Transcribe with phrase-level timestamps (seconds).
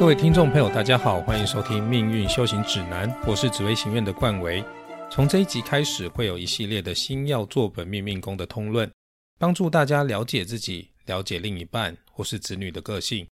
[0.00, 4.64] 各位听众朋友，大家好，欢迎收听《命运修行指南》，我是紫微行院的冠维。
[5.10, 8.90] 从这一集开始，会有一系列的星耀作本命命宫的通论，
[9.38, 13.28] 帮助大家了解自己、了解另一半或是子女的个性。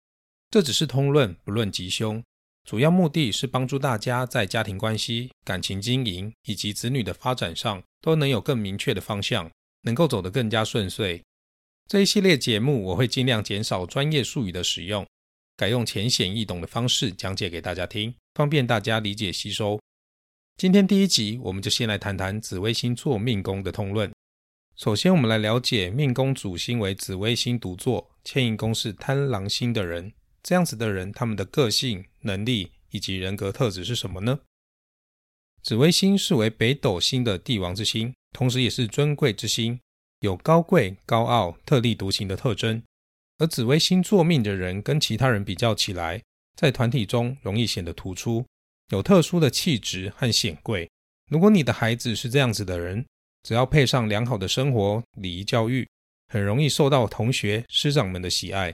[0.50, 2.22] 这只是通论，不论吉凶。
[2.66, 9.50] 主要目的是帮助大家在家庭关系、感情经营以及子女的发展上，都能有更明确的方向，
[9.82, 11.22] 能够走得更加顺遂。
[11.86, 15.06] 这一系列节目，我会尽量减少专业术语的使用。
[15.56, 19.80] 改用浅显易懂的方式讲解给大家听，方便大家理解吸收。
[20.56, 24.10] 今天第一集，我们就先来谈谈紫微星座命宫的通论。
[24.74, 30.12] 首先，我们来了解命宫主星为紫微星独坐，迁移宫是贪狼星的人，
[30.42, 34.40] 这样子的人，他们的个性、能力以及人格特质是什么呢？
[35.62, 39.78] 紫微星是为北斗星的帝王之星，同时也是尊贵之星，
[40.18, 42.82] 有高贵、高傲、特立独行的特征。
[43.38, 46.22] 而紫微星座命的人跟其他人比较起来，
[46.56, 48.44] 在团体中容易显得突出，
[48.90, 50.88] 有特殊的气质和显贵。
[51.30, 53.04] 如果你的孩子是这样子的人，
[53.42, 55.88] 只要配上良好的生活礼仪教育，
[56.28, 58.72] 很容易受到同学师长们的喜爱。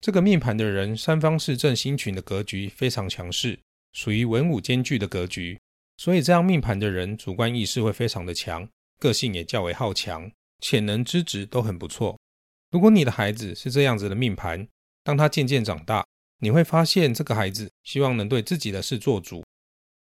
[0.00, 3.58] 这个命盘的人，三方四正星群的格局非常强势，
[3.92, 5.60] 属于文武兼具的格局，
[5.98, 8.66] 所以这样命盘的人主观意识会非常的强，
[8.98, 10.30] 个性也较为好强，
[10.60, 12.18] 潜能资质都很不错。
[12.70, 14.68] 如果你的孩子是这样子的命盘，
[15.02, 16.06] 当他渐渐长大，
[16.38, 19.44] 你会发现这个孩子希望能对自己的事做主，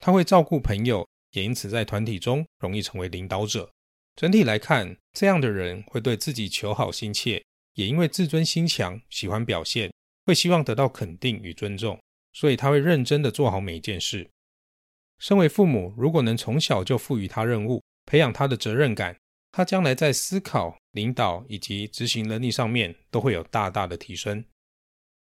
[0.01, 3.71] 他会照顾朋友，也因此在团体中容易成为领导者。
[4.17, 9.93] 整体来看，这样的人会对自己求好心切，也因为自尊心强，喜欢表现，
[10.25, 12.01] 会希望得到肯定与尊重，
[12.33, 14.29] 所以他会认真的做好每一件事。
[15.19, 19.17] 身为父母，如果能从小就赋予他任务，培养他的责任感。
[19.57, 24.45] 他将来在思考、领导以及执行能力上面都会有大大的提升。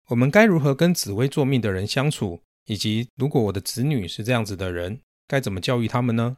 [0.09, 2.42] 我们该如何跟紫薇做命的人相处？
[2.66, 6.36] 以及如果我的子女是这样子的人，该怎么教育他们呢？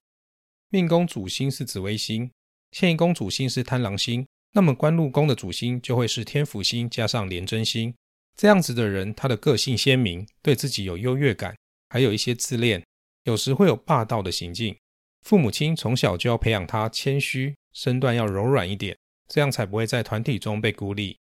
[0.70, 2.30] 命宫主星是紫微星，
[2.70, 7.92] 迁移宫主星是贪狼星，那么官禄宫的主星就会是天府星加上廉贞星。
[8.36, 11.58] 这样子的人，他的个性鲜明，对自己有优越感，
[11.90, 12.86] 还有一些自恋，
[13.24, 14.78] 有时会有霸道的行径。
[15.26, 17.56] 父母亲从小就要培养他谦虚。
[17.74, 18.98] 身段要柔软一点，
[19.28, 21.18] 这样才不会在团体中被孤立。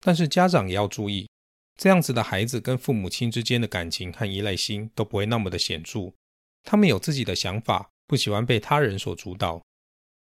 [0.00, 1.28] 但是家长也要注意，
[1.76, 6.12] 这样子的孩子跟父母亲之间的感情和依赖心都不会那么的显著。
[6.62, 9.62] 他们有自己的想法，不喜欢被他人所主导。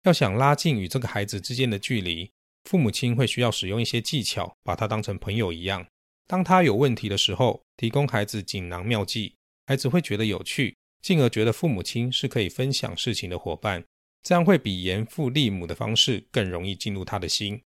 [0.04, 2.30] 要想拉近与这个孩子之间的距离，
[2.66, 5.86] 父母亲会需要使用一些技巧，把他当成朋友一样。
[6.28, 9.36] 当他有问题的时候，提供孩子锦囊妙计，
[9.66, 13.84] 孩子会觉得有趣，进而觉得父母亲是可以分享事情的伙伴。
[14.24, 17.62] 这样会比严父立母的方式更容易进入他的心。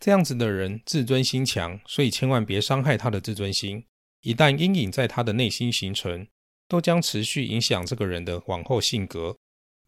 [0.00, 3.84] 这样子的人自尊心强，所以千万别伤害他的自尊心。
[4.22, 6.26] 一旦阴影在他的内心形成，
[6.66, 9.36] 都将持续影响这个人的往后性格。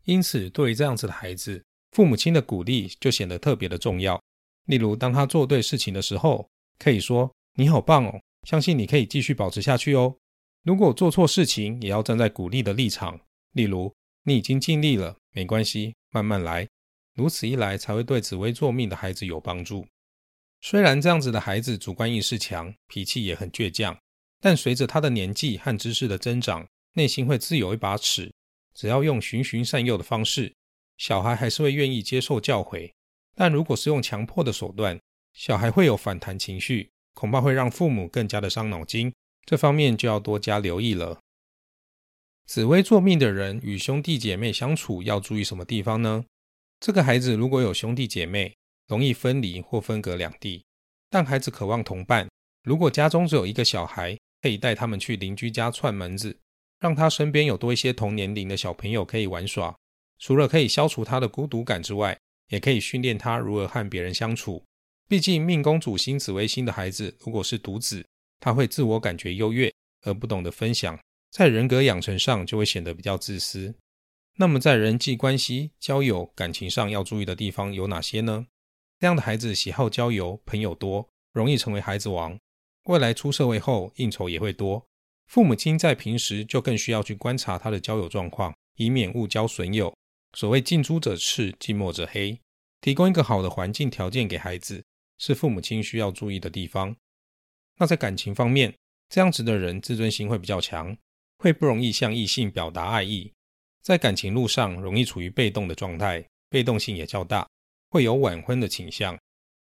[0.04, 1.62] 因此，对于这样子的孩子，
[1.92, 4.20] 父母亲的鼓励就显得特别的重要。
[4.66, 6.48] 例如，当他做对事情的时候，
[6.78, 10.16] 可以说：“你好棒哦，相信你可以继续保持下去哦。”
[10.62, 13.20] 如果做错事情，也要站在鼓励的立场。
[13.52, 13.92] 例如，
[14.24, 15.16] 你已经尽力了。
[15.32, 16.68] 没关系，慢慢来。
[17.14, 19.86] 如此一来，才会对紫薇作命的孩子有帮助。
[20.60, 23.98] 虽然这样子的孩子主观意识强，脾气也很倔强，
[24.40, 28.32] 但随着他的年纪和知识的增长，内心会自有一把尺。
[28.74, 30.54] 只要用循循善诱的方式，
[30.96, 32.92] 小孩还是会愿意接受教诲。
[33.34, 34.98] 但如果是用强迫的手段，
[35.32, 39.12] 小孩会有反弹情绪，恐怕会让父母更加的伤脑筋。
[39.46, 41.18] 这方面就要多加留意了。
[42.50, 46.24] 紫薇作命的人与兄弟姐妹相处要注意什么地方呢？
[46.80, 48.52] 这个孩子如果有兄弟姐妹，
[48.88, 50.64] 容易分离或分隔两地。
[51.08, 52.28] 但孩子渴望同伴，
[52.64, 56.36] 如果家中只有一个小孩，可以带他们去邻居家串门子，
[56.80, 59.72] 让他身边有多一些同年龄的小朋友可以玩耍。
[60.18, 62.18] 除了可以消除他的孤独感之外，
[62.48, 64.60] 也可以训练他如何和别人相处。
[65.06, 68.04] 毕竟命宫主星紫微星的孩子，如果是独子，
[68.40, 70.98] 他会自我感觉优越，而不懂得分享。
[71.30, 73.74] 在人格养成上就会显得比较自私。
[74.36, 78.46] 那么在人际关系、交友、感情上要注意的地方有哪些呢？
[78.98, 82.38] 这样的孩子喜好交友，朋友多，容易成为孩子王。
[82.84, 84.84] 未来出社会后应酬也会多。
[85.26, 89.94] 父母亲在平时就更需要去观察他的交友状况，以免误交损友。
[90.36, 92.40] 所谓近朱者赤，近墨者黑。
[92.80, 94.82] 提供一个好的环境条件给孩子，
[95.18, 96.96] 是父母亲需要注意的地方。
[97.76, 98.74] 那在感情方面，
[99.08, 100.96] 这样子的人自尊心会比较强。
[101.40, 103.32] 会不容易向异性表达爱意，
[103.80, 107.48] 在感情路上容易处于被动的状态，被动性也较大，
[107.88, 109.18] 会有晚婚的倾向。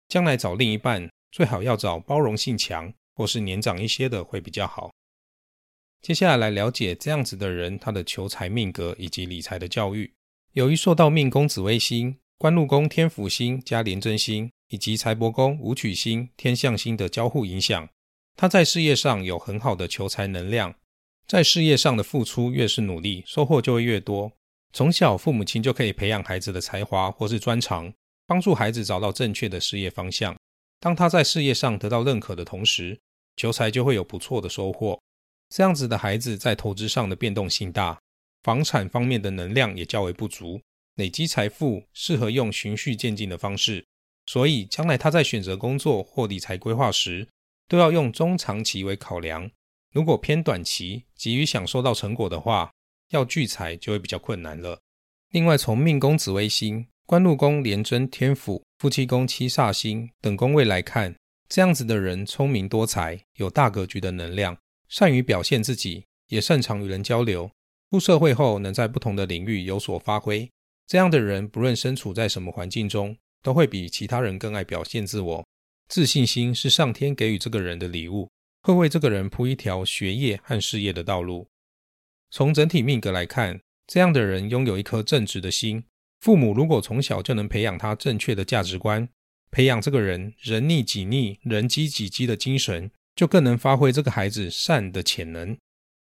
[0.07, 4.89] 将来找另一半最好要找包容性强或是年长一些的会比较好。
[6.01, 10.11] 接下来来了解这样子的人他的求财命格以及理财的教育。
[10.53, 17.87] 由于受到命宫紫微星、官禄宫天府星加廉贞星以及财帛宫武曲星、天象星的交互影响，
[18.35, 20.73] 他在事业上有很好的求财能量。
[21.27, 24.31] 在事业上的付出越是努力，收获就会越多。
[24.71, 27.91] 从小父母亲就可以培养孩子的才华或是专长，
[28.25, 30.35] 帮助孩子找到正确的事业方向。
[30.79, 32.97] 当他在事业上得到认可的同时，
[33.35, 34.97] 求财就会有不错的收获。
[35.49, 37.99] 这样子的孩子在投资上的变动性大，
[38.43, 40.61] 房产方面的能量也较为不足。
[40.95, 43.85] 累积财富适合用循序渐进的方式，
[44.27, 47.27] 所以将来他在选择工作或理财规划时，
[47.67, 49.49] 都要用中长期为考量。
[49.97, 52.71] 如果偏短期急于享受到成果的话，
[53.09, 54.79] 要聚财就会比较困难了。
[55.31, 61.15] 另外，从命宫紫微星、官禄宫廉贞天府、夫妻宫七煞星等宫位来看，
[61.49, 64.55] 这样子的人聪明多才，有大格局的能量，
[64.87, 67.49] 善于表现自己，也擅长与人交流。
[67.89, 70.47] 出社会后，能在不同的领域有所发挥。
[70.85, 75.43] 这样的人，不论身处在什么环境中，都会比其他人更爱表现自我。
[75.89, 78.29] 自信心是上天给予这个人的礼物，
[78.67, 81.47] 会为这个人铺一条学业和事业的道路。
[82.29, 85.85] 从整体命格来看，这样的人拥有一颗正直的心。
[86.19, 89.07] 父母如果从小就能培养他正确的价值观，
[89.51, 95.57] 培养这个人人逆己逆、人机己机的精神，就更能发挥这个孩子善的潜能。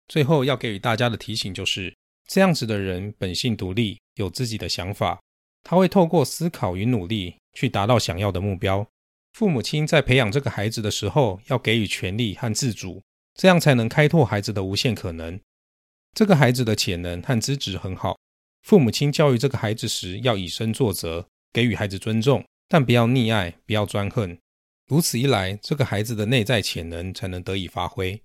[0.06, 1.92] 最后要给予大家的提醒就是：
[2.28, 5.20] 这样子的人本性独立，有自己的想法，
[5.64, 8.86] 他会透过思考与努力去达到想要的目标。
[9.34, 13.02] 父母亲在培养这个孩子的时候，要给予权利和自主，
[13.34, 15.40] 这样才能开拓孩子的无限可能。
[16.14, 18.16] 这个孩子的潜能和资质很好，
[18.62, 24.38] 父母亲教育这个孩子时要以身作则，给予孩子尊重，但不要溺爱，不要专横。
[24.86, 28.22] 如此一来，这个孩子的内在潜能才能得以发挥。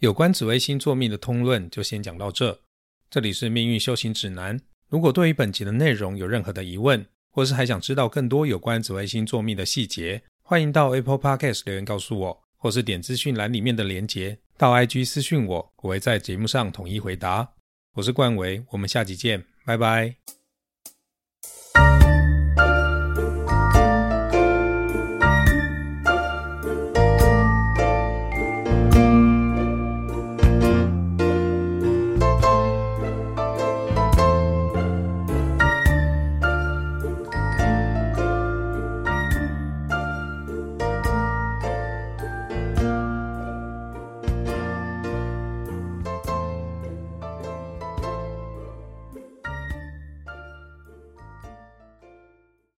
[0.00, 2.60] 有关紫微星座命的通论就先讲到这。
[3.08, 4.60] 这里是命运修行指南。
[4.90, 10.22] 如果对于本集的内容有任何的疑问，或是还想知道更多有关紫微星座命的细节，
[10.52, 14.38] 欢迎到 Apple Podcast 留言告诉我，或是点资讯栏里面的连结。
[14.58, 17.54] 到 IG 私讯我，我会在节目上统一回答。
[17.94, 20.14] 我是冠维，我们下集见，拜拜。